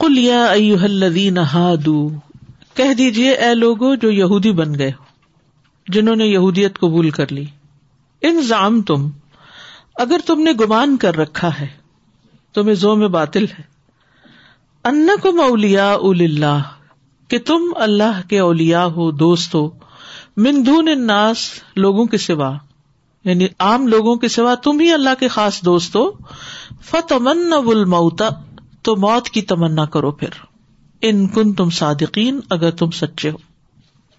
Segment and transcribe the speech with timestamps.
[0.00, 2.10] کل یا الذین ہادو،
[2.74, 4.92] کہہ دیجیے اے لوگو جو یہودی بن گئے
[5.88, 7.44] جنہوں نے یہودیت قبول کر لی۔
[8.22, 9.08] ان زام تم
[9.94, 11.66] اگر تم نے گمان کر رکھا ہے،
[12.54, 13.62] تمہیں زو میں باطل ہے۔
[14.84, 16.62] ان کو مولیا اول اللہ
[17.28, 19.70] کہ تم اللہ کے اولیا ہو، دوست ہو۔
[20.36, 21.38] مندون الناس،
[21.76, 22.58] لوگوں کے سوا۔
[23.24, 26.10] یعنی عام لوگوں کے سوا تم ہی اللہ کے خاص دوست ہو۔
[26.82, 28.28] فتمن الموتا
[28.82, 30.28] تو موت کی تمنا کرو پھر۔
[31.02, 33.36] ان کن تم صادقین، اگر تم سچے ہو۔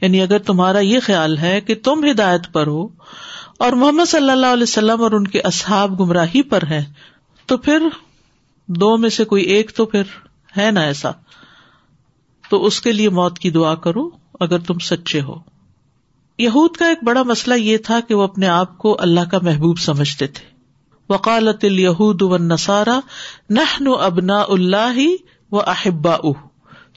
[0.01, 2.87] یعنی اگر تمہارا یہ خیال ہے کہ تم ہدایت پر ہو
[3.59, 6.83] اور محمد صلی اللہ علیہ وسلم اور ان کے اصحاب گمراہی پر ہے
[7.45, 7.87] تو پھر
[8.67, 10.01] دو میں سے کوئی ایک تو پھر
[10.57, 11.11] ہے نا ایسا۔
[12.49, 15.35] تو اس کے لیے موت کی دعا کرو اگر تم سچے ہو۔
[16.37, 19.79] یہود کا ایک بڑا مسئلہ یہ تھا کہ وہ اپنے آپ کو اللہ کا محبوب
[19.79, 20.50] سمجھتے تھے۔
[21.11, 22.99] وکالت الہود و نسارا
[23.49, 25.15] نہ ابنا اللہ
[25.51, 26.17] و احبا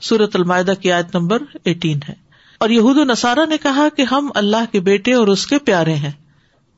[0.00, 2.14] سورت المائدہ کی آیت نمبر ایٹین ہے۔
[2.58, 5.94] اور یہود و نصارہ نے کہا کہ ہم اللہ کے بیٹے اور اس کے پیارے
[5.94, 6.10] ہیں۔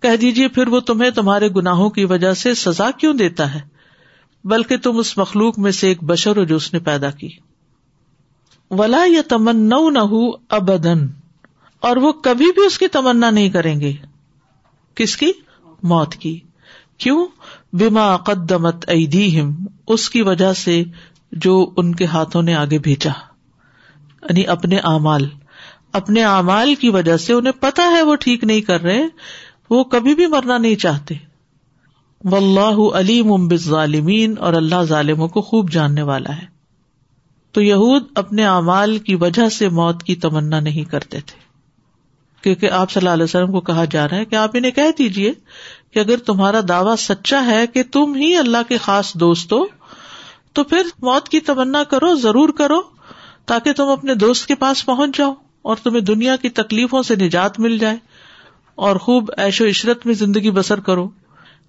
[0.02, 3.60] کہہ دیجیے پھر وہ تمہیں تمہارے گناہوں کی وجہ سے سزا کیوں دیتا ہے؟
[4.44, 7.28] بلکہ تم اس مخلوق میں سے ایک بشر ہو جو اس نے پیدا کی۔
[8.70, 10.08] ولا یا تمن نہ
[10.48, 11.06] ابدن
[11.80, 13.92] اور وہ کبھی بھی اس کی تمنا نہیں کریں گے۔
[14.94, 15.32] کس کی؟
[15.82, 16.40] موت کی۔
[16.98, 17.26] کیوں؟
[17.72, 20.84] بیما قدمت ایدیہم، اس کی وجہ سے
[21.32, 23.10] جو ان کے ہاتھوں نے آگے بھیجا۔
[24.22, 25.28] یعنی اپنے اعمال۔
[25.92, 29.02] اپنے اعمال کی وجہ سے انہیں پتا ہے وہ ٹھیک نہیں کر رہے،
[29.70, 31.14] وہ کبھی بھی مرنا نہیں چاہتے۔
[32.24, 36.46] و اللہ علیم ظالمین اور اللہ ظالموں کو خوب جاننے والا ہے۔
[37.52, 41.45] تو یہود اپنے اعمال کی وجہ سے موت کی تمنا نہیں کرتے تھے۔
[42.42, 44.96] کیونکہ آپ صلی اللہ علیہ وسلم کو کہا جا رہا ہے کہ آپ انہیں کہہ
[44.98, 45.32] دیجیے
[45.90, 49.64] کہ اگر تمہارا دعوی سچا ہے کہ تم ہی اللہ کے خاص دوست ہو،
[50.52, 52.80] تو پھر موت کی تمنا کرو، ضرور کرو،
[53.46, 57.60] تاکہ تم اپنے دوست کے پاس پہنچ جاؤ اور تمہیں دنیا کی تکلیفوں سے نجات
[57.60, 57.96] مل جائے
[58.74, 61.08] اور خوب ایش و عشرت میں زندگی بسر کرو۔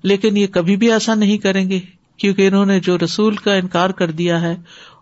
[0.03, 1.79] لیکن یہ کبھی بھی ایسا نہیں کریں گے،
[2.17, 4.55] کیونکہ انہوں نے جو رسول کا انکار کر دیا ہے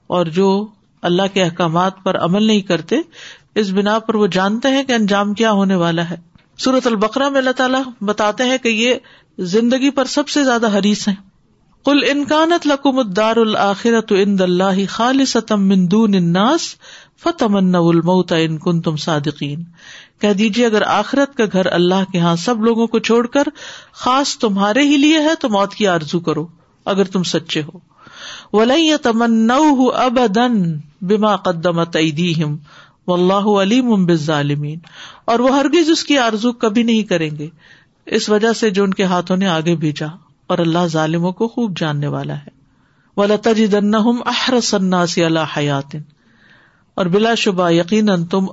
[0.07, 0.67] اور جو
[1.01, 2.95] اللہ کے احکامات پر عمل نہیں کرتے
[3.55, 6.15] اس بنا پر وہ جانتے ہیں کہ انجام کیا ہونے والا ہے۔
[6.57, 8.95] سورت البقرا میں اللہ تعالیٰ بتاتے ہیں کہ یہ
[9.37, 11.15] زندگی پر سب سے زیادہ حریث ہیں۔
[11.85, 16.61] کل انکانت لکم الدار الآخرت عند اللہ خالصتم من دون الناس
[17.23, 19.63] فتمنوا الموت ان کنتم صادقین
[20.21, 23.43] کہہ دیجیے اگر آخرت کا گھر اللہ کے ہاں سب لوگوں کو چھوڑ کر
[23.93, 26.47] خاص تمہارے ہی لیے ہے تو موت کی آرزو کرو،
[26.85, 27.95] اگر تم سچے ہو۔
[28.53, 29.51] ولی تمن
[29.93, 31.97] ابدن بما قدمت
[33.07, 34.79] ایدیہم واللہ علیم بالظالمین۔
[35.25, 37.47] اور وہ ہرگز اس کی آرزو کبھی نہیں کریں گے۔
[38.05, 40.07] اس وجہ سے جو ان کے ہاتھوں نے آگے بھیجا،
[40.47, 42.49] اور اللہ ظالموں کو خوب جاننے والا ہے۔
[43.17, 43.49] ولا
[44.25, 45.95] احرس الناس اللہ حیات
[46.95, 48.45] اور بلا شبہ، یقیناً تم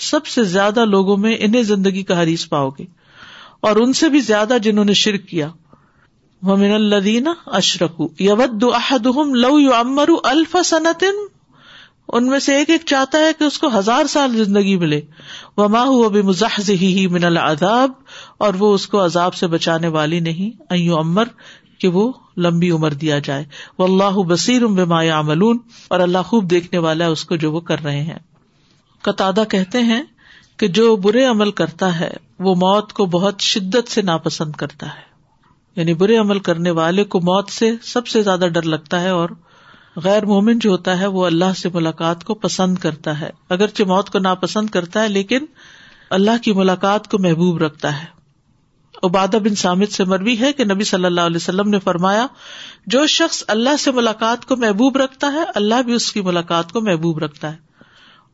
[0.00, 2.84] سب سے زیادہ لوگوں میں انہیں زندگی کا حریث پاؤ گے۔
[3.60, 5.48] اور ان سے بھی زیادہ جنہوں نے شرک کیا۔
[6.42, 11.04] ومن الذین اشرکوا یود احدهم لو یعمر الف سنۃ
[12.12, 15.00] ان میں سے ایک ایک چاہتا ہے کہ اس کو ہزار سال زندگی ملے۔
[15.56, 17.90] وہ ماں ہوا بھی مزاح ہی من العذاب،
[18.38, 21.24] اور وہ اس کو عذاب سے بچانے والی نہیں۔ ایو امر
[21.78, 23.44] کہ وہ لمبی عمر دیا جائے۔
[23.78, 27.60] وہ اللہ بصیر بما عملون اور اللہ خوب دیکھنے والا ہے اس کو جو وہ
[27.60, 28.18] کر رہے ہیں۔
[29.02, 30.02] قطع کہتے ہیں
[30.56, 35.10] کہ جو برے عمل کرتا ہے، وہ موت کو بہت شدت سے ناپسند کرتا ہے۔
[35.76, 39.28] یعنی برے عمل کرنے والے کو موت سے سب سے زیادہ ڈر لگتا ہے اور
[39.96, 44.10] غیر مومن جو ہوتا ہے وہ اللہ سے ملاقات کو پسند کرتا ہے۔ اگرچہ موت
[44.10, 45.38] کو ناپسند کرتا ہے، لیکن
[46.10, 48.20] اللہ کی ملاقات کو محبوب رکھتا ہے۔
[49.02, 52.26] عبادہ بن سامد سے مروی ہے کہ نبی صلی اللہ علیہ وسلم نے فرمایا،
[52.86, 56.80] جو شخص اللہ سے ملاقات کو محبوب رکھتا ہے، اللہ بھی اس کی ملاقات کو
[56.80, 57.56] محبوب رکھتا ہے۔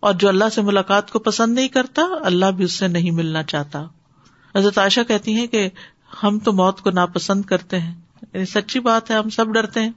[0.00, 3.42] اور جو اللہ سے ملاقات کو پسند نہیں کرتا، اللہ بھی اس سے نہیں ملنا
[3.42, 3.84] چاہتا۔
[4.56, 5.68] حضرت عائشہ کہتی ہیں کہ
[6.22, 7.94] ہم تو موت کو ناپسند کرتے ہیں۔
[8.32, 9.90] یعنی سچی بات ہے، ہم سب ڈرتے ہیں۔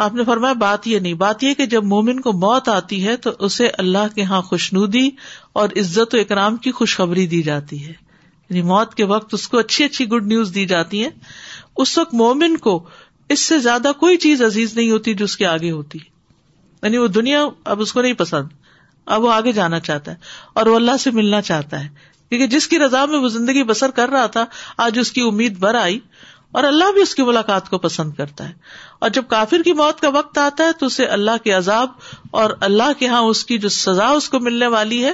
[0.00, 3.16] آپ نے فرمایا، بات یہ نہیں، بات یہ کہ جب مومن کو موت آتی ہے
[3.16, 5.10] تو اسے اللہ کے یہاں خوشنودی
[5.52, 7.92] اور عزت و اکرام کی خوشخبری دی جاتی ہے۔
[8.50, 11.08] یعنی موت کے وقت اس کو اچھی اچھی گڈ نیوز دی جاتی ہے
[11.76, 12.88] اس وقت مومن کو
[13.28, 15.98] اس سے زیادہ کوئی چیز عزیز نہیں ہوتی جو اس کے آگے ہوتی۔
[16.82, 18.48] یعنی وہ دنیا اب اس کو نہیں پسند،
[19.06, 20.16] اب وہ آگے جانا چاہتا ہے
[20.52, 21.88] اور وہ اللہ سے ملنا چاہتا ہے۔
[22.28, 24.44] کیونکہ جس کی رضا میں وہ زندگی بسر کر رہا تھا،
[24.76, 25.98] آج اس کی امید بھر آئی۔
[26.52, 28.54] اور اللہ بھی اس کی ملاقات کو پسند کرتا ہے۔
[28.98, 31.88] اور جب کافر کی موت کا وقت آتا ہے تو اسے اللہ کے عذاب
[32.30, 35.12] اور اللہ کے یہاں اس کی جو سزا اس کو ملنے والی ہے،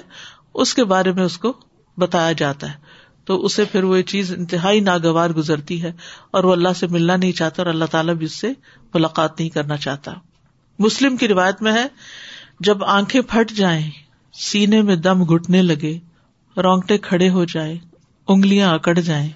[0.54, 1.52] اس کے بارے میں اس کو
[1.98, 2.86] بتایا جاتا ہے۔
[3.24, 5.92] تو اسے پھر وہ چیز انتہائی ناگوار گزرتی ہے
[6.30, 8.52] اور وہ اللہ سے ملنا نہیں چاہتا اور اللہ تعالیٰ بھی اس سے
[8.94, 10.12] ملاقات نہیں کرنا چاہتا۔
[10.78, 11.86] مسلم کی روایت میں ہے،
[12.60, 13.90] جب آنکھیں پھٹ جائیں،
[14.32, 15.98] سینے میں دم گھٹنے لگے،
[16.56, 17.78] رونگٹے کھڑے ہو جائے
[18.28, 19.28] انگلیاں اکڑ جائیں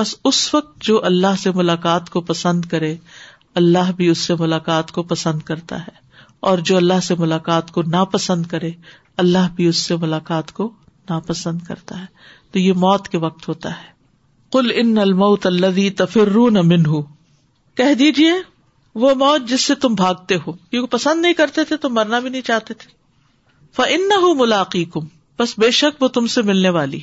[0.00, 2.96] بس اس وقت جو اللہ سے ملاقات کو پسند کرے،
[3.54, 6.10] اللہ بھی اس سے ملاقات کو پسند کرتا ہے۔
[6.40, 8.70] اور جو اللہ سے ملاقات کو ناپسند کرے،
[9.16, 10.72] اللہ بھی اس سے ملاقات کو
[11.10, 12.06] ناپسند کرتا ہے۔
[12.50, 13.86] تو یہ موت کے وقت ہوتا ہے۔
[14.52, 16.82] کل ان الموت اللہ تفر من
[17.74, 18.32] کہہ دیجیے
[18.94, 22.30] وہ موت جس سے تم بھاگتے ہو۔ کیونکہ پسند نہیں کرتے تھے تو مرنا بھی
[22.30, 22.90] نہیں چاہتے تھے۔
[23.76, 25.00] فن ہوں ملاقی کم
[25.38, 27.00] بس بے شک وہ تم سے ملنے والی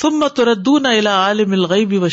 [0.00, 2.08] تم متردون الا عالم الغیب و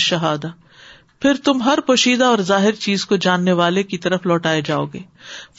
[1.19, 4.99] پھر تم ہر پوشیدہ اور ظاہر چیز کو جاننے والے کی طرف لوٹائے جاؤ گے۔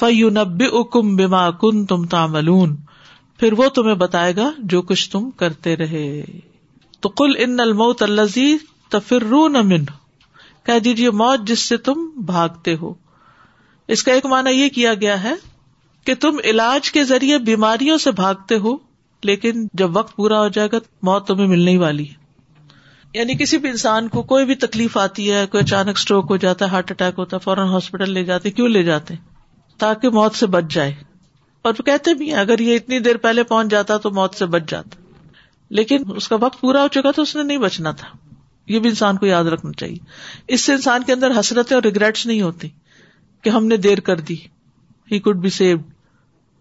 [0.00, 2.06] فیو نبی اکم بما کن تم
[3.38, 6.24] پھر وہ تمہیں بتائے گا جو کچھ تم کرتے رہے۔
[7.00, 8.56] تو کل ان الموت الزی
[8.88, 9.84] تفرون من
[10.66, 12.94] کہہ دیجیے موت جس سے تم بھاگتے ہو۔
[13.88, 15.34] اس کا ایک مانا یہ کیا گیا ہے
[16.04, 18.91] کہ تم علاج کے ذریعے بیماریوں سے بھاگتے ہو۔
[19.22, 22.22] لیکن جب وقت پورا ہو جائے گا موت تمہیں ملنے ہی والی ہے۔
[23.14, 26.64] یعنی کسی بھی انسان کو کوئی بھی تکلیف آتی ہے، کوئی اچانک اسٹروک ہو جاتا
[26.64, 29.14] ہے ہارٹ اٹیک ہوتا ہے فوراً ہاسپٹل لے جاتے کیوں لے جاتے
[29.78, 30.94] تاکہ موت سے بچ جائے۔
[31.62, 34.62] اور کہتے بھی ہیں، اگر یہ اتنی دیر پہلے پہنچ جاتا تو موت سے بچ
[34.68, 35.02] جاتا۔
[35.70, 38.08] لیکن اس کا وقت پورا ہو چکا تو اس نے نہیں بچنا تھا۔
[38.66, 39.96] یہ بھی انسان کو یاد رکھنا چاہیے۔
[40.48, 42.68] اس سے انسان کے اندر حسرتیں اور ریگریٹس نہیں ہوتی
[43.42, 44.36] کہ ہم نے دیر کر دی۔
[45.12, 45.82] ہی کوڈ بی سیوڈ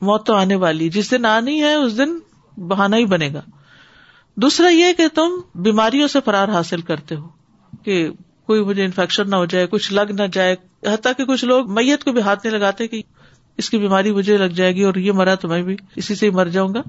[0.02, 2.20] موت تو آنے والی۔ جس دن آنی ہے، اس دن
[2.58, 3.42] بہانا ہی بنے گا۔
[4.36, 7.28] دوسرا یہ کہ تم بیماریوں سے فرار حاصل کرتے ہو
[7.84, 8.10] کہ
[8.46, 12.04] کوئی مجھے انفیکشن نہ ہو جائے، کچھ لگ نہ جائے، حتیٰ کہ کچھ لوگ میت
[12.04, 13.02] کو بھی ہاتھ نہیں لگاتے کہ
[13.58, 16.26] اس کی بیماری مجھے لگ جائے گی اور یہ مرا تو میں بھی اسی سے
[16.26, 16.82] ہی مر جاؤں گا۔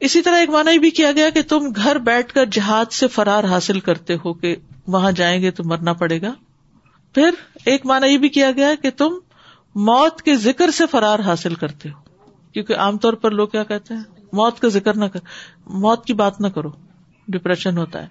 [0.00, 3.44] اسی طرح ایک مانا بھی کیا گیا کہ تم گھر بیٹھ کر جہاد سے فرار
[3.44, 4.56] حاصل کرتے ہو کہ
[4.86, 6.32] وہاں جائیں گے تو مرنا پڑے گا۔
[7.14, 7.30] پھر
[7.64, 9.14] ایک مانا یہ بھی کیا گیا کہ تم
[9.74, 12.00] موت کے ذکر سے فرار حاصل کرتے ہو۔
[12.52, 15.20] کیونکہ عام طور پر لوگ کیا کہتے ہیں؟ موت کا ذکر نہ کر
[15.66, 16.70] موت کی بات نہ کرو
[17.28, 18.08] ڈپریشن ہوتا ہے۔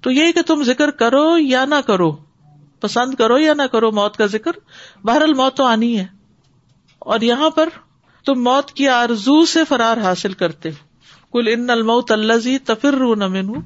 [0.00, 2.16] تو یہ کہ تم ذکر کرو یا نہ کرو،
[2.80, 4.52] پسند کرو یا نہ کرو، موت کا ذکر
[5.04, 6.06] بہرحال موت تو آنی ہے۔
[6.98, 7.68] اور یہاں پر
[8.26, 10.70] تم موت کی آرزو سے فرار حاصل کرتے
[11.32, 13.60] کل ان الموت اللہ تفر رو نمن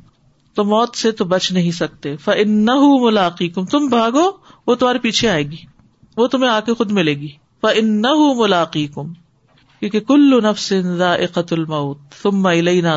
[0.54, 2.66] تو موت سے تو بچ نہیں سکتے۔ ف ان
[3.00, 4.30] ملاقی کم تم بھاگو،
[4.66, 5.56] وہ تمہارے پیچھے آئے گی،
[6.16, 7.28] وہ تمہیں آ کے خود ملے گی۔
[7.62, 8.02] ف ان
[8.36, 9.12] ملاقی کم
[9.82, 12.88] کیونکہ کلو نفس ذائقت الموت تم مئی نہ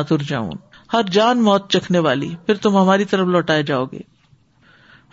[0.92, 3.98] ہر جان موت چکھنے والی، پھر تم ہماری طرف لوٹائے جاؤ گے۔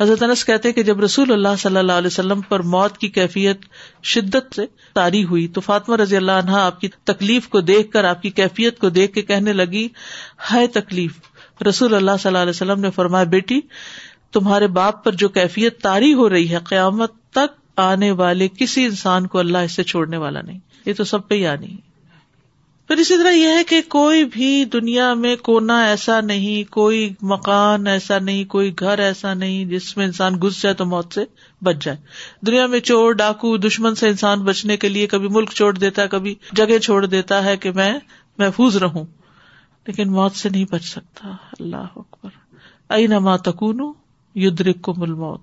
[0.01, 3.57] حضرت انس کہتے کہ جب رسول اللہ صلی اللہ علیہ وسلم پر موت کی کیفیت
[4.03, 8.03] شدت سے تاری ہوئی، تو فاطمہ رضی اللہ عنہ آپ کی تکلیف کو دیکھ کر،
[8.03, 9.87] آپ کی کیفیت کو دیکھ کے کہنے لگی
[10.51, 11.11] ہے تکلیف۔
[11.67, 13.59] رسول اللہ صلی اللہ علیہ وسلم نے فرمایا، بیٹی،
[14.31, 19.27] تمہارے باپ پر جو کیفیت تاری ہو رہی ہے، قیامت تک آنے والے کسی انسان
[19.27, 21.77] کو اللہ اس سے چھوڑنے والا نہیں۔ یہ تو سب پہ ہی آنی
[22.87, 27.87] پھر اسی طرح یہ ہے کہ کوئی بھی دنیا میں کونا ایسا نہیں، کوئی مکان
[27.87, 31.21] ایسا نہیں، کوئی گھر ایسا نہیں جس میں انسان گھس جائے تو موت سے
[31.61, 31.97] بچ جائے۔
[32.45, 36.07] دنیا میں چور، ڈاکو، دشمن سے انسان بچنے کے لیے کبھی ملک چھوڑ دیتا ہے،
[36.07, 37.93] کبھی جگہ چھوڑ دیتا ہے کہ میں
[38.37, 39.05] محفوظ رہوں۔
[39.87, 42.29] لیکن موت سے نہیں بچ سکتا۔ اللہ اکبر۔
[42.89, 43.93] ائی نما تکون
[44.35, 45.41] یدرک کو مل موت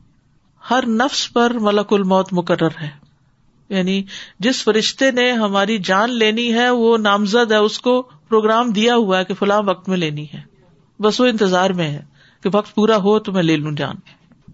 [0.70, 3.09] ہر نفس پر ملک الموت مقرر ہے۔
[3.70, 4.02] یعنی
[4.38, 9.18] جس فرشتے نے ہماری جان لینی ہے، وہ نامزد ہے، اس کو پروگرام دیا ہوا
[9.18, 10.40] ہے کہ فلاں وقت میں لینی ہے۔
[11.02, 12.02] بس وہ انتظار میں ہے
[12.42, 13.96] کہ وقت پورا ہو تو میں لے لوں جان۔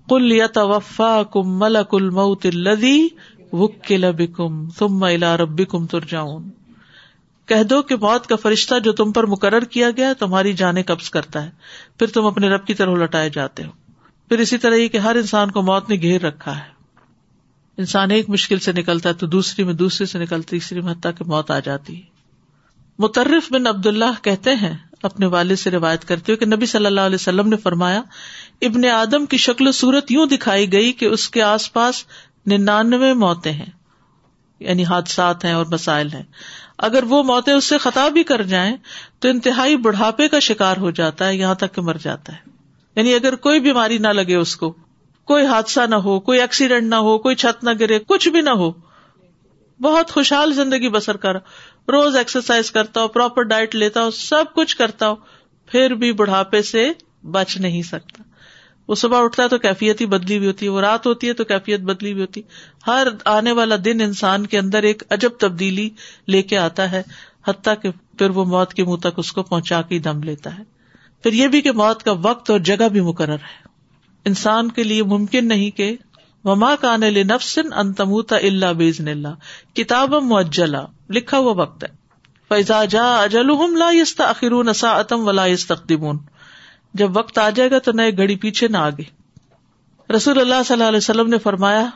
[0.08, 3.08] کل یا توفا کم ملک الموت الدی
[3.52, 6.50] وکل بکم تم الا ربی کم تر جاؤن
[7.46, 11.10] کہہ دو کہ موت کا فرشتہ جو تم پر مقرر کیا گیا، تمہاری جانیں قبض
[11.10, 11.50] کرتا ہے۔
[11.98, 13.70] پھر تم اپنے رب کی طرح لٹائے جاتے ہو۔
[14.28, 16.75] پھر اسی طرح یہ کہ ہر انسان کو موت نے گھیر رکھا ہے۔
[17.76, 21.10] انسان ایک مشکل سے نکلتا ہے تو دوسری میں دوسرے سے نکلتا تیسری میں حتیٰ
[21.18, 22.02] کہ موت آ جاتی ہے۔
[22.98, 26.86] مترف بن عبد اللہ کہتے ہیں، اپنے والد سے روایت کرتے ہوئے کہ نبی صلی
[26.86, 28.02] اللہ علیہ وسلم نے فرمایا،
[28.62, 32.04] ابن آدم کی شکل و صورت یوں دکھائی گئی کہ اس کے آس پاس
[32.46, 33.70] ننانوے موتیں ہیں
[34.60, 36.22] یعنی حادثات ہیں اور مسائل ہیں۔
[36.78, 38.76] اگر وہ موتیں اس سے خطاب بھی کر جائیں
[39.18, 42.38] تو انتہائی بڑھاپے کا شکار ہو جاتا ہے، یہاں تک کہ مر جاتا ہے۔
[42.96, 44.74] یعنی اگر کوئی بیماری نہ لگے اس کو
[45.26, 48.50] کوئی حادثہ نہ ہو، کوئی ایکسیڈینٹ نہ ہو، کوئی چھت نہ گرے، کچھ بھی نہ
[48.50, 48.72] ہو۔
[49.80, 51.34] بہت خوشحال زندگی بسر کر۔
[51.88, 55.14] روز ایکسرسائز کرتا ہو پراپر ڈائٹ لیتا ہو سب کچھ کرتا ہو
[55.66, 56.92] پھر بھی بڑھاپے سے
[57.24, 58.22] بچ نہیں سکتا۔
[58.88, 61.32] وہ صبح اٹھتا ہے تو کیفیت ہی بدلی ہوئی ہوتی ہے، وہ رات ہوتی ہے
[61.32, 62.42] تو کیفیت بدلی ہوئی ہوتی۔
[62.86, 65.90] ہر آنے والا دن انسان کے اندر ایک عجب تبدیلی
[66.28, 67.02] لے کے آتا ہے،
[67.48, 70.62] حتیٰ کہ پھر وہ موت کے منہ تک اس کو پہنچا کے دم لیتا ہے۔
[71.22, 73.65] پھر یہ بھی کہ موت کا وقت اور جگہ بھی مقرر ہے۔
[74.26, 75.96] انسان کے لیے ممکن نہیں کہ
[76.44, 81.88] وما کان نفسن انتموتا اللہ بیزن اللہ کتاب معجلا لکھا ہوا وقت ہے۔
[82.48, 86.18] فیضا جا اجل لا اخرون اتم ولا تقدیمون
[86.94, 89.02] جب وقت آ جائے گا تو نئے گھڑی پیچھے نہ آگے۔
[90.12, 91.86] رسول اللہ صلی اللہ علیہ وسلم نے فرمایا،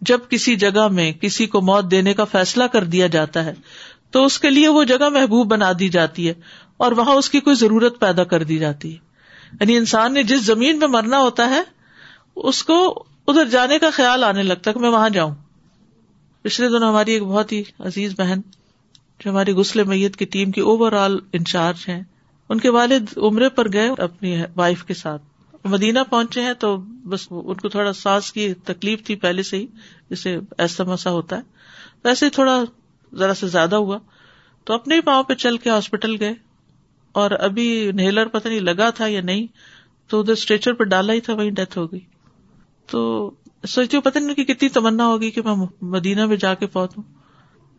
[0.00, 3.54] جب کسی جگہ میں کسی کو موت دینے کا فیصلہ کر دیا جاتا ہے،
[4.10, 6.34] تو اس کے لیے وہ جگہ محبوب بنا دی جاتی ہے
[6.76, 9.05] اور وہاں اس کی کوئی ضرورت پیدا کر دی جاتی ہے۔
[9.60, 11.62] یعنی انسان نے جس زمین میں مرنا ہوتا ہے،
[12.36, 15.34] اس کو ادھر جانے کا خیال آنے لگتا ہے کہ میں وہاں جاؤں۔
[16.42, 18.40] پچھلے دنوں ہماری ایک بہت ہی عزیز بہن،
[19.24, 22.02] جو ہماری غسل میت کی ٹیم کی اوور آل انچارج ہیں،
[22.48, 25.22] ان کے والد عمرے پر گئے اپنی وائف کے ساتھ۔
[25.64, 29.66] مدینہ پہنچے ہیں تو بس ان کو تھوڑا سانس کی تکلیف تھی پہلے سے ہی،
[30.10, 31.42] جسے ایسا مسا ہوتا ہے۔
[32.04, 32.64] ویسے تھوڑا
[33.14, 33.98] ذرا سے زیادہ ہوا۔
[34.64, 36.34] تو اپنے ہی پاؤں پہ چل کے ہاسپٹل گئے۔
[37.16, 39.46] اور ابھی انہیلر پتہ نہیں لگا تھا یا نہیں،
[40.08, 42.00] تو ادھر اسٹریچر پہ ڈالا ہی تھا، وہیں ڈیتھ ہو گئی۔
[42.86, 43.30] تو
[43.68, 47.02] سوچتی ہوں، پتہ نہیں کہ کتنی تمنا ہوگی کہ میں مدینہ میں جا کے پہنچوں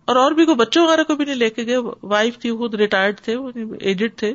[0.05, 2.73] اور اور بھی کوئی بچوں وغیرہ کو بھی نہیں لے کے گئے۔ وائف تھی، خود
[2.73, 3.35] ریٹائرڈ تھے
[3.79, 4.33] ایجڈ تھے۔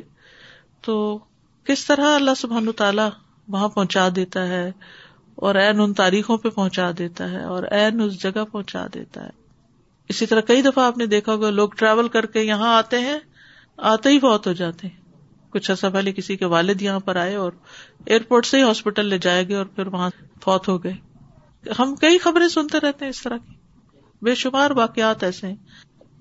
[0.81, 1.19] تو
[1.63, 3.09] کس طرح اللہ سبحان تعالیٰ
[3.47, 4.71] وہاں پہنچا دیتا ہے
[5.35, 9.29] اور این ان تاریخوں پہ پہنچا دیتا ہے اور این اس جگہ پہنچا دیتا ہے۔
[10.09, 13.19] اسی طرح کئی دفعہ آپ نے دیکھا ہوگا، لوگ ٹریول کر کے یہاں آتے ہیں
[13.77, 15.01] آتے ہی بہت ہو جاتے ہیں۔
[15.49, 17.51] کچھ ایسا پہلے کسی کے والد یہاں پر آئے اور
[18.05, 20.09] ایئرپورٹ سے ہی ہاسپٹل لے جائے گئے اور پھر وہاں
[20.41, 20.93] فوت ہو گئے۔
[21.79, 23.53] ہم کئی خبریں سنتے رہتے ہیں اس طرح کی۔
[24.21, 25.55] بے شمار واقعات ایسے ہیں۔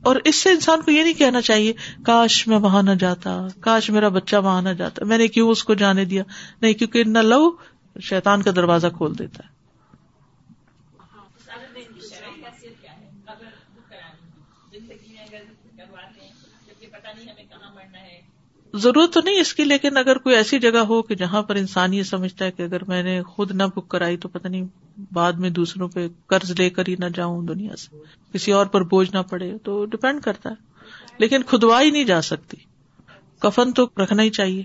[0.03, 1.73] اور اس سے انسان کو یہ نہیں کہنا چاہیے،
[2.05, 5.65] کاش میں وہاں نہ جاتا، کاش میرا بچہ وہاں نہ جاتا۔ میں نے کیوں اس
[5.65, 6.23] کو جانے دیا؟
[6.61, 7.51] نہیں، کیونکہ نہ لو
[8.03, 9.52] شیتان کا دروازہ کھول دیتا ہے۔
[18.75, 21.95] ضرورت تو نہیں اس کی، لیکن اگر کوئی ایسی جگہ ہو کہ جہاں پر انسان
[21.95, 24.67] یہ سمجھتا ہے کہ اگر میں نے خود نہ بک کرائی تو پتہ نہیں
[25.13, 27.97] بعد میں دوسروں پہ قرض لے کر ہی نہ جاؤں دنیا سے۔
[28.33, 30.55] کسی اور پر بوجھ نہ پڑے تو ڈپینڈ کرتا ہے۔
[31.19, 32.57] لیکن خدوائی نہیں جا سکتی۔
[33.41, 34.63] کفن تو رکھنا ہی چاہیے۔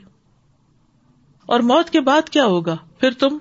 [1.46, 3.38] اور موت کے بعد کیا ہوگا؟ پھر تم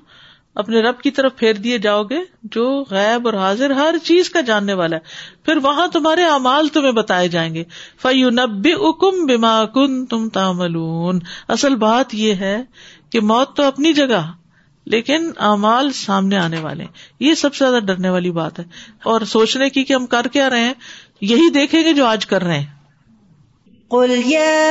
[0.57, 4.41] اپنے رب کی طرف پھیر دیے جاؤ گے، جو غیب اور حاضر ہر چیز کا
[4.41, 5.01] جاننے والا ہے۔
[5.45, 7.65] پھر وہاں تمہارے امال تمہیں بتائے جائیں گے۔
[8.03, 10.77] فیو نبی اکم بیما کن تم تامل
[11.49, 12.63] اصل بات یہ ہے
[13.11, 14.33] کہ موت تو اپنی جگہ،
[14.87, 16.85] لیکن امال سامنے آنے والے
[17.21, 18.65] یہ سب سے زیادہ ڈرنے والی بات ہے۔
[19.05, 20.75] اور سوچنے کی کہ ہم کر کیا رہے ہیں،
[21.21, 22.67] یہی دیکھیں گے جو آج کر رہے ہیں۔
[23.89, 24.67] قل يا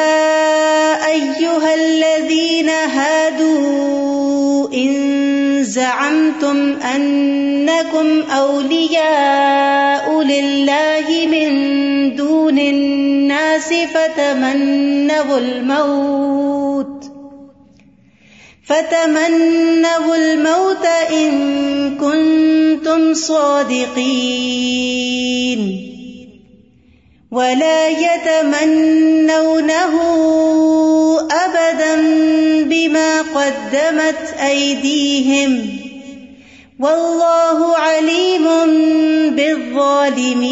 [1.06, 3.96] أيها الذين هادوا
[4.72, 11.50] إن زعمتم أنكم أولياء لله من
[12.16, 17.06] دون الناس فتمنوا الموت
[18.66, 21.32] فتمنوا الموت إن
[21.98, 24.76] كنتم صادقين
[27.32, 29.94] ولا يتمنونه
[31.32, 31.96] أبدا
[32.88, 35.70] بما قدمت أيديهم
[36.80, 38.44] والله عليم
[39.36, 40.46] بالظالمين.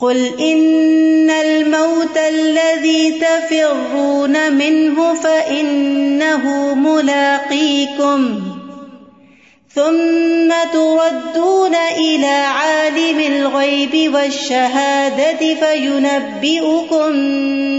[0.00, 8.49] قل إن الموت الذي تفرون منه فإنه ملاقيكم.
[9.74, 17.12] ثم تردون إلى عالم الغيب والشهادة فينبئكم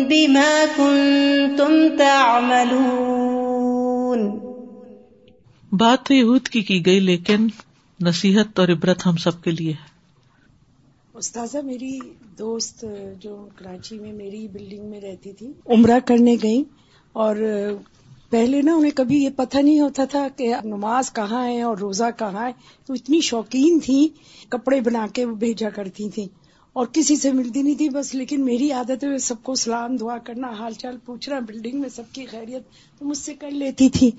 [0.07, 4.39] بما كنتم تعملون.
[5.71, 7.48] بات تو یہود کی کی گئی لیکن
[8.01, 9.91] نصیحت اور عبرت ہم سب کے لیے ہے۔
[11.13, 12.00] استاذہ میری
[12.39, 12.86] دوست
[13.19, 16.63] جو کراچی میں میری بلڈنگ میں رہتی تھی عمرہ کرنے گئی
[17.13, 17.36] اور
[18.31, 22.09] پہلے نا انہیں کبھی یہ پتہ نہیں ہوتا تھا کہ نماز کہاں ہے اور روزہ
[22.17, 22.51] کہاں ہے،
[22.85, 24.07] تو اتنی شوقین تھی،
[24.50, 26.27] کپڑے بنا کے وہ بھیجا کرتی تھی
[26.73, 30.17] اور کسی سے ملتی نہیں تھی بس، لیکن میری عادت ہے سب کو سلام، دعا
[30.17, 32.63] کرنا، حال چال پوچھنا بلڈنگ میں سب کی خیریت
[33.00, 34.11] تو مجھ سے کر لیتی تھی۔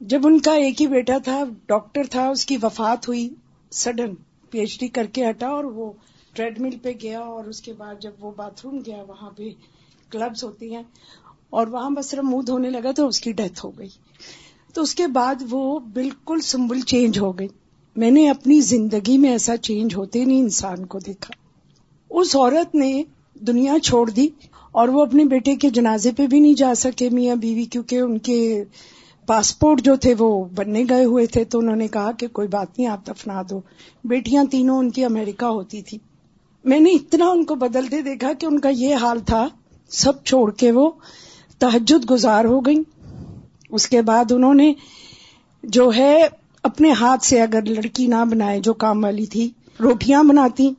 [0.00, 3.28] جب ان کا ایک ہی بیٹا تھا، ڈاکٹر تھا، اس کی وفات ہوئی
[3.72, 4.14] سڈن
[4.50, 5.92] پی ایچ ڈی کر کے ہٹا اور وہ
[6.32, 9.48] ٹریڈ مل پہ گیا اور اس کے بعد جب وہ باتھ روم گیا، وہاں پہ
[10.10, 10.82] کلبز ہوتی ہیں۔
[11.50, 13.88] اور وہاں بس صرف منہ دھونے لگا تو اس کی ڈیتھ ہو گئی۔
[14.74, 17.48] تو اس کے بعد وہ بالکل سمبل چینج ہو گئی۔
[17.96, 21.34] میں نے اپنی زندگی میں ایسا چینج ہوتے نہیں انسان کو دیکھا۔
[22.10, 23.02] اس عورت نے
[23.34, 24.28] دنیا چھوڑ دی
[24.72, 28.18] اور وہ اپنے بیٹے کے جنازے پہ بھی نہیں جا سکے میاں بیوی، کیونکہ ان
[28.18, 28.64] کے
[29.26, 32.78] پاسپورٹ جو تھے وہ بننے گئے ہوئے تھے۔ تو انہوں نے کہا کہ کوئی بات
[32.78, 33.60] نہیں، آپ دفنا دو۔
[34.04, 35.98] بیٹیاں تینوں ان کی امریکہ ہوتی تھی۔
[36.64, 39.48] میں نے اتنا ان کو بدلتے دیکھا کہ ان کا یہ حال تھا۔
[39.88, 40.90] سب چھوڑ کے وہ
[41.60, 42.78] تحجد گزار ہو گئی
[43.70, 44.72] اس کے بعد انہوں نے
[45.62, 46.28] جو ہے
[46.62, 49.50] اپنے ہاتھ سے اگر لڑکی نہ بنائے، جو کام والی تھی،
[49.80, 50.70] روٹیاں بناتی۔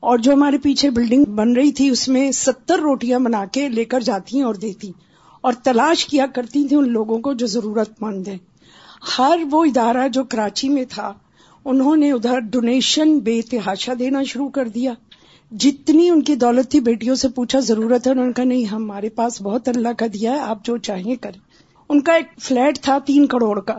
[0.00, 3.84] اور جو ہمارے پیچھے بلڈنگ بن رہی تھی، اس میں ستر روٹیاں بنا کے لے
[3.84, 4.92] کر جاتی اور دیتی۔
[5.40, 8.38] اور تلاش کیا کرتی تھیں ان لوگوں کو جو ضرورت مند ہیں۔
[9.18, 11.12] ہر وہ ادارہ جو کراچی میں تھا،
[11.64, 14.92] انہوں نے ادھر ڈونیشن بے تحاشا دینا شروع کر دیا۔
[15.50, 19.08] جتنی ان کی دولت تھی، بیٹیوں سے پوچھا، ضرورت ہے؟ انہوں نے کہا، نہیں، ہمارے
[19.08, 21.40] پاس بہت اللہ کا دیا ہے، آپ جو چاہیں کریں۔
[21.88, 23.74] ان کا ایک فلیٹ تھا تین کروڑ کا۔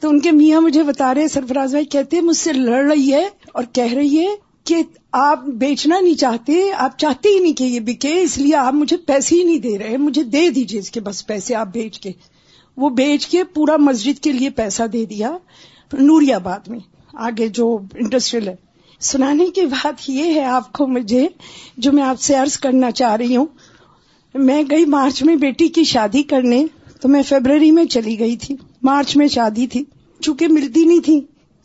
[0.00, 3.28] تو ان کے میاں مجھے بتا رہے سرفراز بھائی، کہتے مجھ سے لڑ رہی ہے
[3.54, 4.28] اور کہہ رہی ہے
[4.64, 4.76] کہ
[5.12, 8.96] آپ بیچنا نہیں چاہتے، آپ چاہتے ہی نہیں کہ یہ بکے، اس لیے آپ مجھے
[8.96, 12.12] پیسے ہی نہیں دے رہے، مجھے دے دیجیے اس کے بس پیسے، آپ بیچ کے۔
[12.76, 15.38] وہ بیچ کے پورا مسجد کے لیے پیسہ دے دیا
[15.92, 16.78] نوری آباد میں،
[17.14, 18.56] آگے جو انڈسٹریل ہے۔
[19.02, 21.28] سنانے کی بات یہ ہے آپ کو مجھے،
[21.76, 23.46] جو میں آپ سے عرض کرنا چاہ رہی ہوں۔
[24.34, 26.66] میں گئی مارچ میں بیٹی کی شادی کرنے،
[27.00, 29.84] تو میں فیبرری میں چلی گئی تھی۔ مارچ میں شادی تھی۔
[30.20, 31.20] چونکہ ملتی نہیں تھی،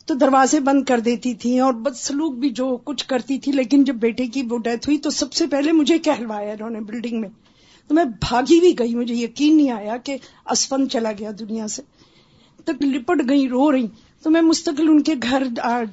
[0.06, 3.84] تو دروازے بند کر دیتی تھی اور بد سلوک بھی جو کچھ کرتی تھی۔ لیکن
[3.84, 7.20] جب بیٹے کی وہ ڈیتھ ہوئی، تو سب سے پہلے مجھے کہلوایا انہوں نے بلڈنگ
[7.20, 7.28] میں۔
[7.88, 10.16] تو میں بھاگی بھی گئی، مجھے یقین نہیں آیا کہ
[10.50, 11.82] اسفن چلا گیا دنیا سے۔
[12.64, 13.86] تک لپٹ گئی، رو رہی۔
[14.22, 15.42] تو میں مستقل ان کے گھر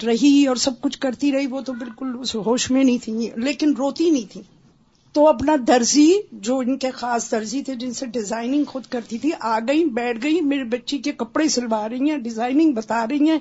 [0.05, 3.73] رہی اور سب کچھ کرتی رہی، وہ تو بالکل اس ہوش میں نہیں تھی لیکن
[3.75, 4.41] روتی نہیں تھی
[5.13, 9.31] تو اپنا درزی، جو ان کے خاص درزی تھے، جن سے ڈیزائننگ خود کرتی تھی،
[9.39, 13.39] آ گئی بیٹھ گئی میرے بچی کے کپڑے سلوا رہی ہیں ڈیزائننگ بتا رہی ہیں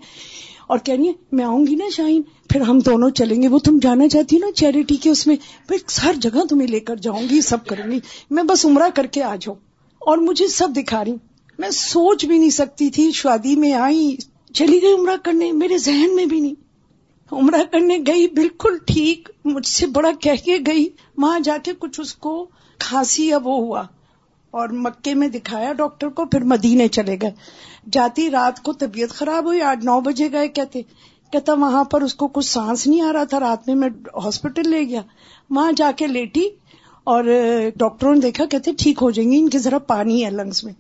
[0.67, 3.59] اور کہہ رہی ہیں، میں آؤں گی نا شاہین، پھر ہم دونوں چلیں گے۔ وہ
[3.59, 5.37] تم جانا چاہتی نا چیریٹی کے اس میں؟
[5.69, 7.99] پھر ہر جگہ تمہیں لے کر جاؤں گی، سب کروں گی۔
[8.31, 9.57] میں بس عمرہ کر کے آ جاؤں۔
[9.99, 11.15] اور مجھے سب دکھا رہی
[11.59, 14.17] میں سوچ بھی نہیں سکتی تھی، شادی میں آئی
[14.55, 16.55] چلی گئی عمرہ کرنے، میرے ذہن میں بھی نہیں۔
[17.33, 22.01] عمرہ کرنے گئی، بالکل ٹھیک، مجھ سے بڑا کہہ کے گئی۔ وہاں جا کے کچھ
[22.01, 23.83] اس کو کھانسی اب وہ ہوا۔
[24.51, 27.31] اور مکے میں دکھایا ڈاکٹر کو، پھر مدینے چلے گئے۔
[27.93, 30.83] جاتی رات کو طبیعت خراب ہوئی آٹھ نو بجے گئے کہتے۔
[31.33, 33.89] کہتا وہاں پر اس کو کچھ سانس نہیں آ رہا تھا، رات میں میں
[34.25, 35.01] ہاسپٹل لے گیا۔
[35.51, 36.49] وہاں جا کے لیٹی
[37.05, 37.25] اور
[37.77, 40.73] ڈاکٹروں نے دیکھا، کہتے ٹھیک ہو جائیں گے ان کے ذرا پانی ہے لنگس میں۔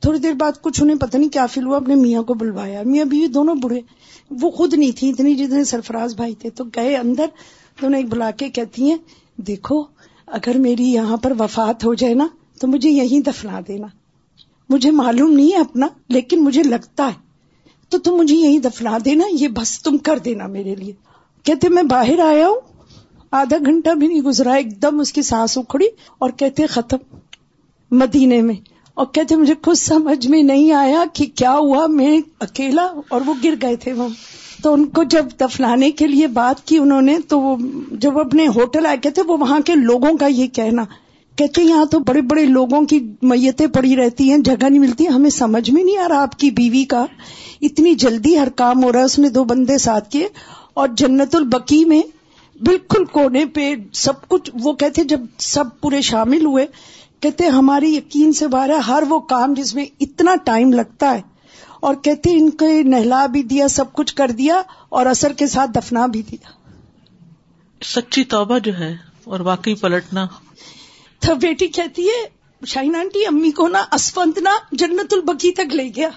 [0.00, 3.04] تھوڑی دیر بعد کچھ انہیں پتہ نہیں کیا فیل ہوا، اپنے میاں کو بلوایا۔ میاں
[3.04, 3.80] بیوی دونوں بڑھے
[4.30, 7.26] وہ خود نہیں تھی اتنی جتنے سرفراز بھائی تھے۔ تو گئے اندر،
[7.80, 8.96] تو انہیں ایک بلا کے کہتی ہیں،
[9.36, 9.82] دیکھو،
[10.26, 12.26] اگر میری یہاں پر وفات ہو جائے نا،
[12.60, 13.86] تو مجھے یہیں دفنا دینا۔
[14.68, 17.20] مجھے معلوم نہیں ہے اپنا، لیکن مجھے لگتا ہے۔
[17.88, 20.92] تو تم مجھے یہیں دفنا دینا، یہ بس تم کر دینا میرے لیے۔
[21.42, 22.60] کہتے، میں باہر آیا ہوں۔
[23.30, 25.86] آدھا گھنٹہ بھی نہیں گزرا، ایک دم اس کی سانس اکھڑی
[26.18, 26.96] اور کہتے، ختم۔
[27.90, 28.54] مدینے میں
[29.00, 33.34] اور کہتے مجھے کچھ سمجھ میں نہیں آیا کہ کیا ہوا، میں اکیلا اور وہ
[33.44, 34.08] گر گئے تھے وہاں
[34.62, 37.56] تو ان کو جب دفنانے کے لیے بات کی انہوں نے، تو وہ
[37.90, 40.84] جب اپنے ہوٹل آئے، کہتے وہ وہاں کے لوگوں کا یہ کہنا۔
[41.36, 45.30] کہتے یہاں تو بڑے بڑے لوگوں کی میتیں پڑی رہتی ہیں، جگہ نہیں ملتی۔ ہمیں
[45.30, 47.06] سمجھ میں نہیں آ رہا آپ کی بیوی کا۔
[47.60, 50.28] اتنی جلدی ہر کام ہو رہا ہے اس نے دو بندے ساتھ کیے
[50.74, 52.02] اور جنت البکی میں
[52.62, 56.66] بالکل کونے پہ سب کچھ، وہ کہتے جب سب پورے شامل ہوئے
[57.20, 61.22] کہتے ہماری یقین سے باہر ہے ہر وہ کام جس میں اتنا ٹائم لگتا ہے
[61.80, 65.70] اور کہتے ان کو نہلا بھی دیا سب کچھ کر دیا اور اثر کے ساتھ
[65.74, 66.50] دفنا بھی دیا۔
[67.84, 70.26] سچی توبہ جو ہے اور واقعی پلٹنا۔
[71.20, 72.28] تو بیٹی کہتی ہے
[72.66, 76.08] شاہین آنٹی امی کو نا اسفند نا جنت البکی تک لے گیا۔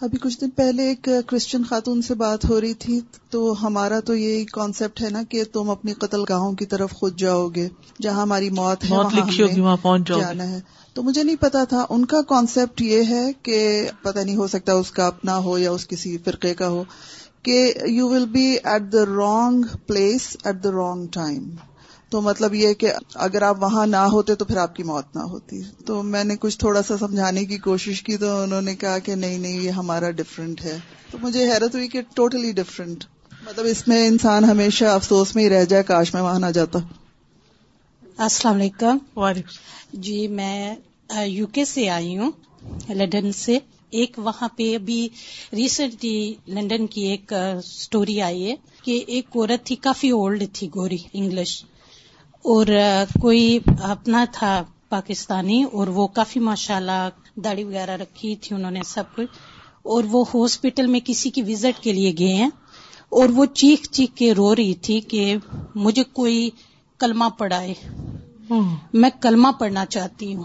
[0.00, 4.14] ابھی کچھ دن پہلے ایک کرسچن خاتون سے بات ہو رہی تھی تو ہمارا تو
[4.14, 7.68] یہی کانسیپٹ ہے نا کہ تم اپنی قتل گاہوں کی طرف خود جاؤ گے
[8.02, 10.60] جہاں ہماری موت ہے وہاں پہنچ جانا ہے۔
[10.94, 13.58] تو مجھے نہیں پتا تھا ان کا کانسیپٹ یہ ہے کہ
[14.02, 16.84] پتہ نہیں ہو سکتا اس کا اپنا ہو یا اس کسی فرقے کا ہو
[17.42, 21.50] کہ you will be at the wrong place at the wrong time
[22.10, 25.20] تو مطلب یہ کہ اگر آپ وہاں نہ ہوتے تو پھر آپ کی موت نہ
[25.20, 28.98] ہوتی۔ تو میں نے کچھ تھوڑا سا سمجھانے کی کوشش کی تو انہوں نے کہا
[28.98, 30.78] کہ نہیں نہیں یہ ہمارا ڈفرینٹ ہے۔
[31.10, 33.04] تو مجھے حیرت ہوئی کہ ٹوٹلی ڈفرینٹ
[33.46, 36.78] مطلب اس میں انسان ہمیشہ افسوس میں ہی رہ جائے کاش میں وہاں نہ جاتا۔
[38.18, 38.96] السلام علیکم۔
[39.92, 40.74] جی میں
[41.26, 42.30] یو کے سے آئی ہوں
[42.90, 43.58] لنڈن سے۔
[43.90, 45.08] ایک وہاں پہ ابھی
[45.52, 50.96] ریسنٹلی لنڈن کی ایک اسٹوری آئی ہے کہ ایک عورت تھی کافی اولڈ تھی گوری
[51.12, 51.64] انگلش
[52.42, 52.66] اور
[53.20, 58.80] کوئی اپنا تھا پاکستانی اور وہ کافی ماشاء اللہ داڑھی وغیرہ رکھی تھی انہوں نے
[58.86, 59.38] سب کچھ
[59.82, 62.50] اور وہ ہاسپٹل میں کسی کی وزٹ کے لیے گئے ہیں
[63.08, 65.36] اور وہ چیخ چیخ کے رو رہی تھی کہ
[65.74, 66.50] مجھے کوئی
[66.98, 67.74] کلمہ پڑھائے۔
[68.92, 70.44] میں کلمہ پڑھنا چاہتی ہوں۔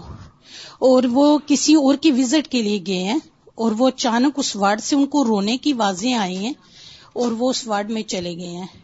[0.78, 3.18] اور وہ کسی اور کی وزٹ کے لیے گئے ہیں
[3.54, 6.52] اور وہ اچانک اس وارڈ سے ان کو رونے کی واضح آئی ہیں
[7.12, 8.83] اور وہ اس وارڈ میں چلے گئے ہیں۔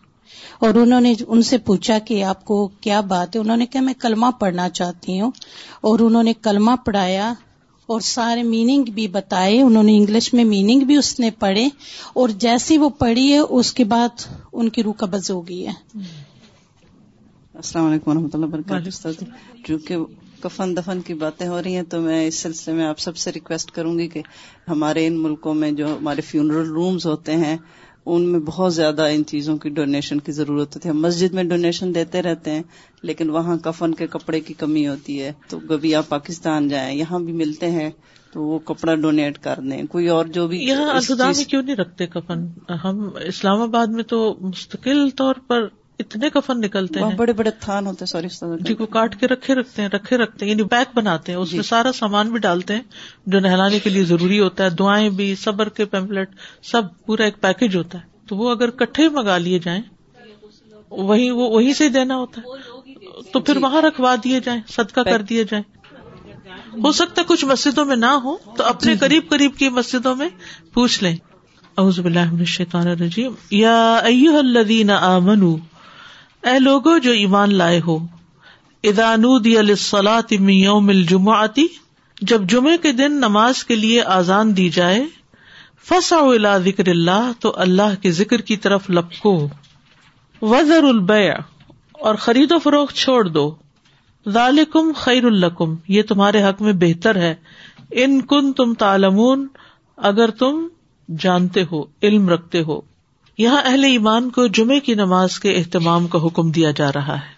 [0.59, 3.81] اور انہوں نے ان سے پوچھا کہ آپ کو کیا بات ہے؟ انہوں نے کہا
[3.81, 5.31] میں کلمہ پڑھنا چاہتی ہوں۔
[5.81, 7.35] اور انہوں نے کلمہ پڑھایا
[7.87, 11.69] اور سارے میننگ بھی بتائے۔ انہوں نے انگلش میں میننگ بھی اس نے پڑھے۔
[12.15, 14.09] اور جیسی وہ پڑھی ہے اس کے بعد
[14.53, 15.73] ان کی روح قبض ہو گئی ہے۔
[17.55, 19.09] السلام علیکم و رحمۃ اللہ وبرکاتہ۔
[19.67, 19.97] چونکہ
[20.41, 23.33] کفن دفن کی باتیں ہو رہی ہیں تو میں اس سلسلے میں آپ سب سے
[23.33, 24.21] ریکویسٹ کروں گی کہ
[24.69, 27.57] ہمارے ان ملکوں میں جو ہمارے فیونرل رومز ہوتے ہیں
[28.07, 31.45] ان میں بہت زیادہ ان چیزوں کی ڈونیشن کی ضرورت ہوتی ہے۔ ہم مسجد میں
[31.45, 32.63] ڈونیشن دیتے رہتے ہیں
[33.03, 37.19] لیکن وہاں کفن کے کپڑے کی کمی ہوتی ہے۔ تو کبھی آپ پاکستان جائیں یہاں
[37.19, 37.91] بھی ملتے ہیں
[38.33, 41.77] تو وہ کپڑا ڈونیٹ کر دیں۔ کوئی اور جو بھی یہاں الخدا میں کیوں نہیں
[41.77, 42.47] رکھتے کفن؟
[42.85, 45.61] ہم اسلام آباد میں تو مستقل طور پر
[46.01, 49.55] اتنے کفن نکلتے ہیں۔ بڑے بڑے تھان ہوتے ہیں سوری جی کو کاٹ کے رکھے
[49.55, 52.39] رکھتے ہیں رکھے رکھتے ہیں یعنی بیک بناتے ہیں۔ اس میں جی۔ سارا سامان بھی
[52.39, 52.83] ڈالتے ہیں
[53.27, 56.31] جو نہلانے کے لیے ضروری ہوتا ہے۔ دعائیں بھی صبر کے پیمپلٹ
[56.63, 59.83] سب پورا ایک پیکج ہوتا ہے۔ تو وہ اگر کٹھے منگا لیے جائیں
[60.91, 62.47] وہی وہ وہیں سے دینا ہوتا ہے۔
[63.33, 65.65] تو پھر جی۔ وہاں رکھوا دیے جائیں صدقہ کر دیے جائیں۔
[66.85, 70.17] ہو سکتا ہے کچھ مسجدوں میں نہ ہو تو اپنے جی۔ قریب قریب کی مسجدوں
[70.17, 70.29] میں
[70.75, 71.17] پوچھ لیں۔
[71.79, 75.57] اعوذ باللہ من الشیطان الرجیم۔ یا ایوہ الذین آمنوا
[76.43, 77.99] اے لوگو جو ایمان لائے ہو
[78.83, 81.67] ادانو یوم الجمعتی
[82.23, 85.07] جب جمعے کے دن نماز کے لیے آزان دی جائے
[85.85, 89.49] فسا ذکر اللہ، تو اللہ کے ذکر کی طرف لپکو۔
[90.43, 91.35] وزر البیع،
[91.93, 93.55] اور خرید و فروخت چھوڑ دو۔
[94.29, 97.35] ذالکم خیر القم یہ تمہارے حق میں بہتر ہے۔
[97.91, 99.49] ان کن تم تالمون
[99.97, 100.69] اگر تم
[101.19, 102.81] جانتے ہو، علم رکھتے ہو۔
[103.41, 107.33] یہاں اہل ایمان کو جمعے کی نماز کے اہتمام کا حکم دیا جا رہا ہے۔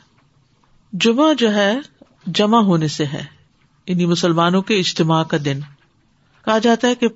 [0.92, 1.74] جمعہ جو ہے،
[2.26, 3.24] جمع ہونے سے ہے۔
[3.86, 5.60] انہیں مسلمانوں کے اجتماع کا دن۔
[6.44, 7.06] کہا جاتا ہے کہ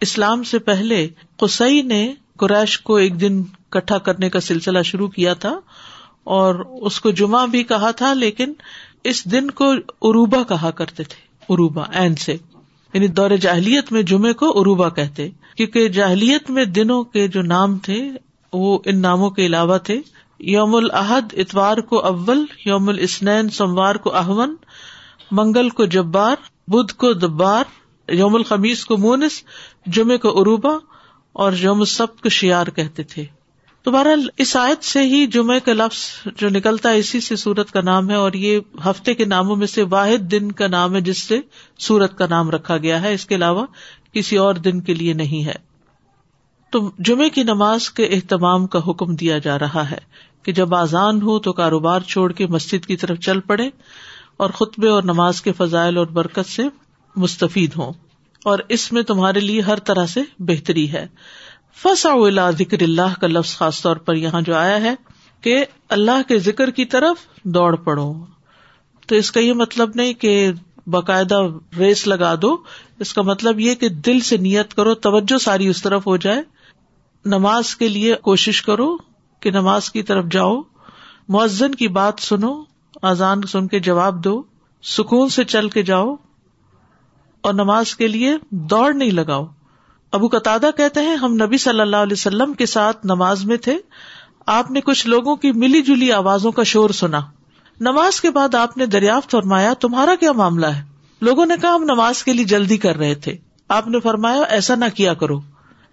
[0.00, 5.34] اسلام سے پہلے قسئی نے قریش کو ایک دن کٹھا کرنے کا سلسلہ شروع کیا
[5.34, 5.60] تھا
[6.24, 8.52] اور اس کو جمعہ بھی کہا تھا، لیکن
[9.04, 12.36] اس دن کو عروبا کہا کرتے تھے۔ عروبا این سے۔
[12.92, 17.78] یعنی دور جاہلیت میں جمعے کو عروبا کہتے۔ کیونکہ جاہلیت میں دنوں کے جو نام
[17.78, 18.10] تھے
[18.52, 20.00] وہ ان ناموں کے علاوہ تھے۔
[20.38, 24.54] یوم الحد اتوار کو اول یوم الاسنین سوموار کو احمن
[25.30, 26.36] منگل کو جبار،
[26.68, 27.64] بدھ کو دبار
[28.08, 29.42] یوم الخمیس کو مونس
[29.86, 30.72] جمعے کو عروبا
[31.32, 33.24] اور یوم السبت کو شیار کہتے تھے۔
[33.82, 37.70] تو بہرحال اس آیت سے ہی جمعے کا لفظ جو نکلتا ہے اسی سے سورت
[37.70, 41.00] کا نام ہے اور یہ ہفتے کے ناموں میں سے واحد دن کا نام ہے
[41.00, 41.40] جس سے
[41.78, 43.66] سورت کا نام رکھا گیا ہے۔ اس کے علاوہ
[44.12, 45.71] کسی اور دن کے لیے نہیں ہے۔
[46.72, 49.98] تو جمعے کی نماز کے اہتمام کا حکم دیا جا رہا ہے
[50.42, 53.70] کہ جب آزان ہو تو کاروبار چھوڑ کے مسجد کی طرف چل پڑے
[54.36, 56.62] اور خطبے اور نماز کے فضائل اور برکت سے
[57.16, 57.92] مستفید ہوں۔
[58.44, 61.06] اور اس میں تمہارے لیے ہر طرح سے بہتری ہے۔
[61.82, 64.94] فسا ذکر اللہ کا لفظ خاص طور پر یہاں جو آیا ہے
[65.40, 68.14] کہ اللہ کے ذکر کی طرف دوڑ پڑو۔
[69.06, 70.52] تو اس کا یہ مطلب نہیں کہ
[70.86, 71.40] باقاعدہ
[71.78, 72.56] ریس لگا دو۔
[72.98, 76.61] اس کا مطلب یہ کہ دل سے نیت کرو، توجہ ساری اس طرف ہو جائے۔
[77.24, 78.96] نماز کے لیے کوشش کرو
[79.40, 80.60] کہ نماز کی طرف جاؤ،
[81.28, 82.62] مؤذن کی بات سنو
[83.02, 84.42] آزان سن کے جواب دو،
[84.82, 86.14] سکون سے چل کے جاؤ،
[87.40, 89.46] اور نماز کے لیے دوڑ نہیں لگاؤ۔
[90.12, 93.78] ابو قطع کہتے ہیں، ہم نبی صلی اللہ علیہ وسلم کے ساتھ نماز میں تھے،
[94.46, 97.20] آپ نے کچھ لوگوں کی ملی جلی آوازوں کا شور سنا۔
[97.80, 100.82] نماز کے بعد آپ نے دریافت فرمایا، تمہارا کیا معاملہ ہے؟
[101.20, 103.36] لوگوں نے کہا، ہم نماز کے لیے جلدی کر رہے تھے۔
[103.68, 105.40] آپ نے فرمایا، ایسا نہ کیا کرو۔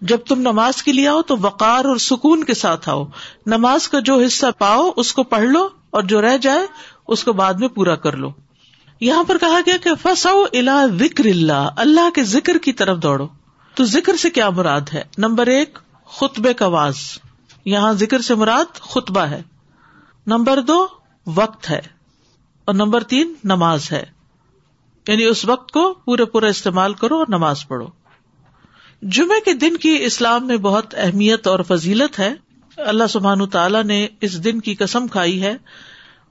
[0.02, 3.06] جب تم نماز کے لیے آؤ تو وقار اور سکون کے ساتھ آؤ۔
[3.46, 6.68] نماز کا جو حصہ پاؤ، اس کو پڑھ لو اور جو رہ جائے،
[7.08, 8.32] اس کو بعد میں پورا کر لو۔
[9.02, 13.28] یہاں پر کہا گیا کہ فساؤ الا ذکر اللہ اللہ کے ذکر کی طرف دوڑو۔
[13.76, 16.96] تو ذکر سے کیا مراد ہے؟ نمبر ایک، خطبے کا واز۔
[17.66, 19.44] یہاں ذکر سے مراد خطبہ ہے۔
[20.28, 20.88] نمبر دو،
[21.28, 21.82] وقت ہے۔
[22.66, 24.06] اور نمبر تین، نماز ہے۔
[25.08, 27.88] یعنی اس وقت کو پورے پورا استعمال کرو اور نماز پڑھو۔
[29.02, 32.34] جمعے کے دن کی اسلام میں بہت اہمیت اور فضیلت ہے۔
[32.78, 35.58] اللہ سبحان تعالیٰ نے اس دن کی قسم کھائی ہے۔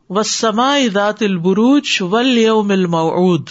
[0.08, 3.48] وسما ذات البروج ولیوم الموعود۔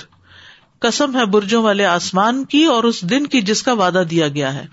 [0.80, 4.54] قسم ہے برجوں والے آسمان کی اور اس دن کی جس کا وعدہ دیا گیا
[4.54, 4.66] ہے۔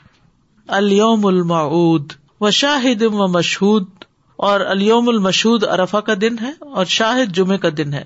[0.69, 3.89] الوم المعود و شاہد و مشہود
[4.37, 8.05] اور الوم المشہود ارفا کا دن ہے اور شاہد جمعے کا دن ہے۔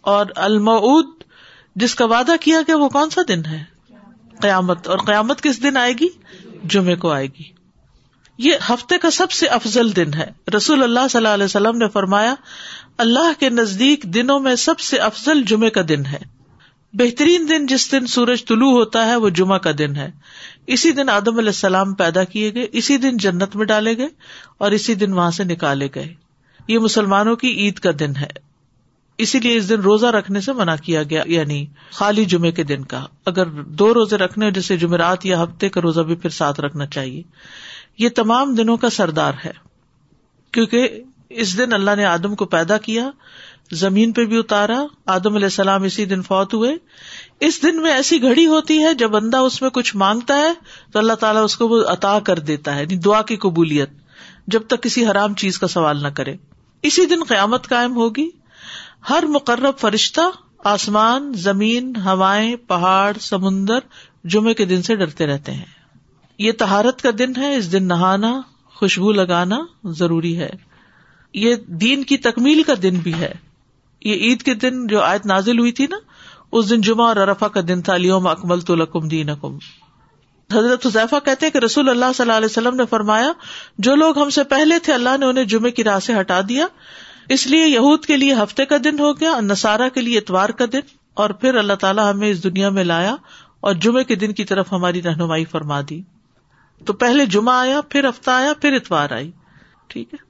[0.00, 1.06] اور المعود
[1.76, 3.73] جس کا وعدہ کیا گیا وہ کون سا دن ہے؟
[4.40, 6.08] قیامت اور قیامت کس دن آئے گی؟
[6.64, 7.42] جمعے کو آئے گی۔
[8.38, 11.88] یہ ہفتے کا سب سے افضل دن ہے۔ رسول اللہ صلی اللہ علیہ وسلم نے
[11.88, 12.34] فرمایا،
[12.98, 16.18] اللہ کے نزدیک دنوں میں سب سے افضل جمعے کا دن ہے۔
[16.92, 20.10] بہترین دن جس دن سورج طلوع ہوتا ہے، وہ جمعہ کا دن ہے۔
[20.66, 24.08] اسی دن آدم علیہ السلام پیدا کیے گئے، اسی دن جنت میں ڈالے گئے
[24.58, 26.14] اور اسی دن وہاں سے نکالے گئے۔
[26.68, 28.53] یہ مسلمانوں کی عید کا دن ہے۔
[29.18, 32.84] اسی لیے اس دن روزہ رکھنے سے منع کیا گیا یعنی خالی جمعے کے دن
[32.84, 36.86] کا۔ اگر دو روزے رکھنے جیسے جمعرات یا ہفتے کا روزہ بھی پھر ساتھ رکھنا
[36.86, 37.22] چاہیے۔
[37.98, 39.52] یہ تمام دنوں کا سردار ہے۔
[40.50, 43.10] کیونکہ اس دن اللہ نے آدم کو پیدا کیا،
[43.72, 46.76] زمین پہ بھی اتارا، آدم علیہ السلام اسی دن فوت ہوئے۔
[47.40, 50.52] اس دن میں ایسی گھڑی ہوتی ہے، جب بندہ اس میں کچھ مانگتا ہے،
[50.92, 53.90] تو اللہ تعالیٰ اس کو وہ عطا کر دیتا ہے یعنی دعا کی قبولیت،
[54.46, 56.36] جب تک کسی حرام چیز کا سوال نہ کرے۔
[56.82, 58.30] اسی دن قیامت قائم ہوگی۔
[59.10, 60.20] ہر مقرب فرشتہ
[60.64, 63.78] آسمان، زمین، ہوائیں، پہاڑ، سمندر،
[64.24, 65.64] جمعے کے دن سے ڈرتے رہتے ہیں۔
[66.38, 68.40] یہ تہارت کا دن ہے، اس دن نہانا،
[68.74, 70.50] خوشبو لگانا ضروری ہے۔
[71.34, 73.32] یہ دین کی تکمیل کا دن بھی ہے۔
[74.00, 75.96] یہ عید کے دن جو آیت نازل ہوئی تھی نا،
[76.52, 79.58] اس دن جمعہ اور ارفا کا دن تھا۔ لیوم اکمل تو لکم دین اکم
[80.52, 83.32] حضرت حضیفہ کہتے کہ رسول اللہ صلی اللہ علیہ وسلم نے فرمایا،
[83.78, 86.66] جو لوگ ہم سے پہلے تھے، اللہ نے انہیں جمعے کی راہ سے ہٹا دیا۔
[87.28, 90.64] اس لیے یہود کے لیے ہفتے کا دن ہو گیا نسارا کے لیے اتوار کا
[90.72, 90.78] دن
[91.14, 93.16] اور پھر اللہ تعالیٰ ہمیں اس دنیا میں لایا
[93.60, 96.02] اور جمعے کے دن کی طرف ہماری رہنمائی فرما دی۔
[96.84, 99.30] تو پہلے جمعہ آیا، پھر ہفتہ آیا، پھر اتوار آئی۔
[99.86, 100.24] ٹھیک ہے۔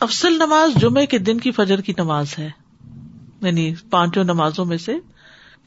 [0.00, 2.50] افسل نماز جمعے کے دن کی فجر کی نماز ہے۔
[3.42, 4.94] یعنی پانچوں نمازوں میں سے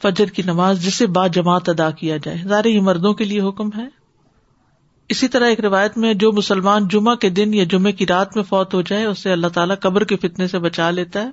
[0.02, 3.70] فجر کی نماز جسے با جماعت ادا کیا جائے۔ ظاہر یہ مردوں کے لیے حکم
[3.78, 4.03] ہے۔
[5.10, 8.44] اسی طرح ایک روایت میں جو مسلمان جمعہ کے دن یا جمعے کی رات میں
[8.44, 11.30] فوت ہو جائے اسے اللہ تعالیٰ قبر کے فتنے سے بچا لیتا ہے۔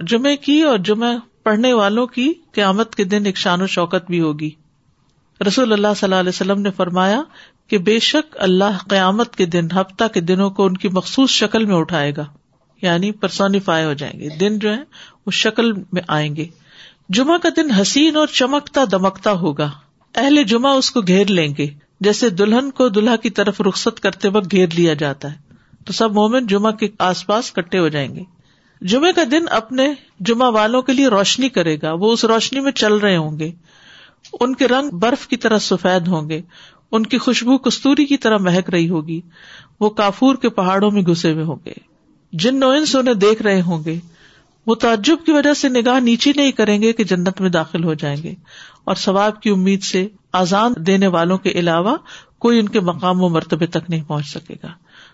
[0.00, 4.20] جمعے کی اور جمعہ پڑھنے والوں کی قیامت کے دن ایک شان و شوکت بھی
[4.20, 4.50] ہوگی۔
[5.46, 7.22] رسول اللہ صلی اللہ علیہ وسلم نے فرمایا
[7.66, 11.64] کہ بے شک اللہ قیامت کے دن، ہفتہ کے دنوں کو ان کی مخصوص شکل
[11.64, 12.24] میں اٹھائے گا۔
[12.82, 14.80] یعنی پرسونیفائی ہو جائیں گے۔ دن جو ہے
[15.26, 16.46] وہ شکل میں آئیں گے۔
[17.08, 19.70] جمعہ کا دن حسین اور چمکتا دمکتا ہوگا۔
[20.14, 24.28] اہل جمعہ اس کو گھیر لیں گے۔ جیسے دلہن کو دلہا کی طرف رخصت کرتے
[24.28, 25.36] وقت گھیر لیا جاتا ہے
[25.84, 28.22] تو سب مومن جمعہ کے آس پاس کٹے ہو جائیں گے۔
[28.80, 32.72] جمعے کا دن اپنے جمعہ والوں کے لیے روشنی کرے گا۔ وہ اس روشنی میں
[32.72, 33.52] چل رہے ہوں گے۔
[34.40, 36.42] ان کے رنگ برف کی طرح سفید ہوں گے۔
[36.92, 39.20] ان کی خوشبو کستوری کی طرح مہک رہی ہوگی۔
[39.80, 41.72] وہ کافور کے پہاڑوں میں گھسے ہوئے ہوں گے۔
[42.32, 44.00] جن نوئنس انہیں دیکھ رہے ہوں گے۔
[44.66, 47.94] وہ تعجب کی وجہ سے نگاہ نیچی نہیں کریں گے کہ جنت میں داخل ہو
[47.94, 48.34] جائیں گے۔
[48.84, 51.96] اور ثواب کی امید سے آزان دینے والوں کے علاوہ
[52.38, 54.68] کوئی ان کے مقام و مرتبے تک نہیں پہنچ سکے گا۔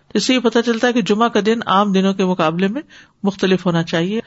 [0.08, 2.68] تو اس سے یہ پتا چلتا ہے کہ جمعہ کا دن عام دنوں کے مقابلے
[2.68, 2.82] میں
[3.22, 4.20] مختلف ہونا چاہیے۔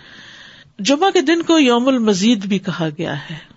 [0.79, 3.55] جمعہ کے دن کو یوم المزید بھی کہا گیا ہے۔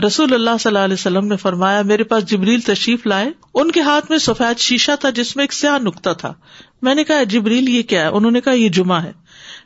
[0.00, 3.80] رسول اللہ صلی اللہ علیہ وسلم نے فرمایا، میرے پاس جبریل تشریف لائے۔ ان کے
[3.80, 6.34] ہاتھ میں سفید شیشہ تھا جس میں ایک سیاہ نکتا تھا۔
[6.82, 9.12] میں نے کہا، جبریل، یہ کیا ہے؟ انہوں نے کہا، یہ جمعہ ہے۔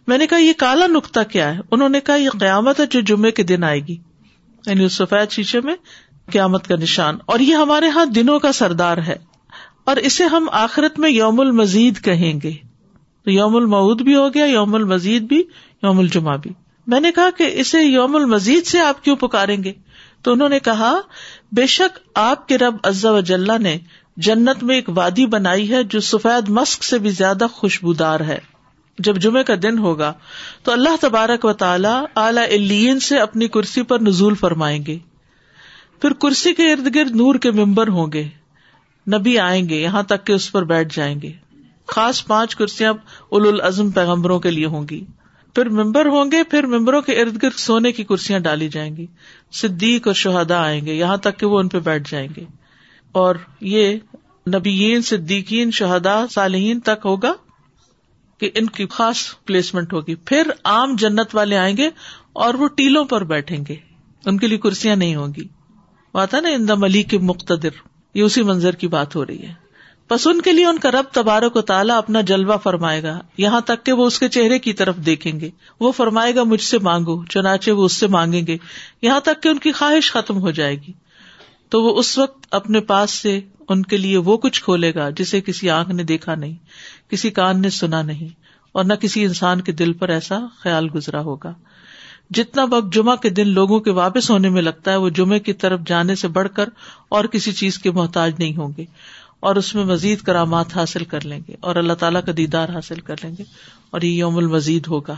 [0.06, 3.00] میں نے کہا، یہ کالا نکتا کیا ہے؟ انہوں نے کہا، یہ قیامت ہے جو
[3.00, 3.96] جمعے کے دن آئے گی۔
[4.66, 5.74] یعنی اس سفید شیشے میں
[6.30, 9.16] قیامت کا نشان۔ اور یہ ہمارے یہاں دنوں کا سردار ہے۔
[9.84, 12.52] اور اسے ہم آخرت میں یوم المزید کہیں گے۔
[13.24, 15.42] تو یوم المعود بھی ہو گیا، یوم المزید بھی،
[15.82, 16.50] یوم الجمہ بھی۔
[16.86, 19.72] میں نے کہا کہ اسے یوم المزید سے آپ کیوں پکاریں گے؟
[20.22, 21.00] تو انہوں نے کہا،
[21.52, 23.78] بے شک آپ کے رب عزا وجاللہ نے
[24.16, 28.38] جنت میں ایک وادی بنائی ہے جو سفید مسک سے بھی زیادہ خوشبودار ہے۔
[28.98, 30.12] جب جمعے کا دن ہوگا
[30.62, 34.98] تو اللہ تبارک و تعالی اعلی سے اپنی کرسی پر نزول فرمائیں گے۔
[36.02, 38.28] پھر کرسی کے ارد گرد نور کے ممبر ہوں گے۔
[39.12, 41.32] نبی آئیں گے، یہاں تک کہ اس پر بیٹھ جائیں گے۔
[41.86, 42.92] خاص پانچ کرسیاں
[43.28, 45.04] اول العزم پیغمبروں کے لیے ہوں گی۔
[45.54, 49.06] پھر ممبر ہوں گے، پھر ممبروں کے ارد گرد سونے کی کرسیاں ڈالی جائیں گی۔
[49.52, 52.44] صدیق اور شہدا آئیں گے، یہاں تک کہ وہ ان پہ بیٹھ جائیں گے۔
[53.12, 53.96] اور یہ
[54.54, 57.32] نبیین، صدیقین شہدا صالحین تک ہوگا
[58.38, 61.90] کہ ان کی خاص پلیسمنٹ ہوگی۔ پھر عام جنت والے آئیں گے
[62.32, 63.76] اور وہ ٹیلوں پر بیٹھیں گے۔
[64.26, 65.61] ان کے لیے کرسیاں نہیں ہوں گی۔
[66.14, 67.68] ہوگی آتا نا اندا ملی کے مقتدر،
[68.14, 69.54] یہ اسی منظر کی بات ہو رہی ہے۔
[70.10, 73.60] بس ان کے لیے ان کا رب تبارک و تعالیٰ اپنا جلوہ فرمائے گا، یہاں
[73.60, 76.78] تک کہ وہ اس کے چہرے کی طرف دیکھیں گے۔ وہ فرمائے گا، مجھ سے
[76.78, 78.56] مانگو، چنانچہ وہ اس سے مانگیں گے۔
[79.02, 80.92] یہاں تک کہ ان کی خواہش ختم ہو جائے گی۔
[81.68, 85.40] تو وہ اس وقت اپنے پاس سے ان کے لیے وہ کچھ کھولے گا جسے
[85.40, 86.54] کسی آنکھ نے دیکھا نہیں،
[87.10, 88.28] کسی کان نے سنا نہیں،
[88.72, 91.54] اور نہ کسی انسان کے دل پر ایسا خیال گزرا ہوگا۔
[92.30, 95.52] جتنا وقت جمعہ کے دن لوگوں کے واپس ہونے میں لگتا ہے، وہ جمعے کی
[95.52, 96.68] طرف جانے سے بڑھ کر
[97.08, 98.84] اور کسی چیز کے محتاج نہیں ہوں گے
[99.40, 103.00] اور اس میں مزید کرامات حاصل کر لیں گے اور اللہ تعالیٰ کا دیدار حاصل
[103.00, 103.44] کر لیں گے
[103.90, 105.16] اور یہ یوم المزید ہوگا۔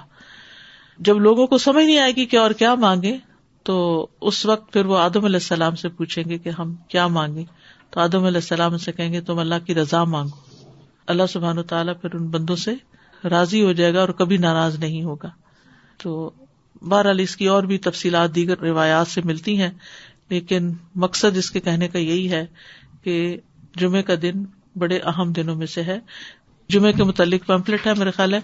[0.98, 3.16] جب لوگوں کو سمجھ نہیں آئے گی کہ اور کیا مانگے،
[3.62, 7.44] تو اس وقت پھر وہ آدم علیہ السلام سے پوچھیں گے کہ ہم کیا مانگے
[7.90, 10.64] تو آدم علیہ السلام سے کہیں گے، تم اللہ کی رضا مانگو۔
[11.06, 12.74] اللہ سبحان و تعالیٰ پھر ان بندوں سے
[13.28, 15.30] راضی ہو جائے گا اور کبھی ناراض نہیں ہوگا۔
[16.02, 16.30] تو
[16.88, 19.70] بہرحال اس کی اور بھی تفصیلات دیگر روایات سے ملتی ہیں،
[20.28, 22.46] لیکن مقصد اس کے کہنے کا یہی ہے
[23.02, 23.36] کہ
[23.76, 24.44] جمعے کا دن
[24.76, 25.98] بڑے اہم دنوں میں سے ہے۔
[26.68, 28.38] جمعے کے متعلق پمپلٹ ہے میرے خیال ہے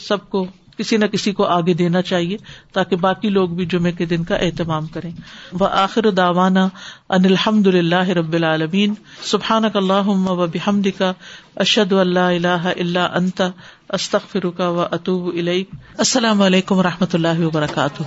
[0.00, 0.46] سب کو
[0.78, 2.36] کسی نہ کسی کو آگے دینا چاہیے
[2.72, 5.10] تاکہ باقی لوگ بھی جمعے کے دن کا اہتمام کریں۔
[5.52, 6.68] وہ آخر داوانا
[7.10, 11.12] ان الحمد اللہ رب العالمین۔ سبحان اللہ و بحمد کا
[11.56, 13.48] اشد اللہ اللہ اللہ انتا
[13.90, 15.30] استخ فروقہ و اطوب
[15.98, 18.02] السلام علیکم و رحمۃ اللہ وبرکاتہ۔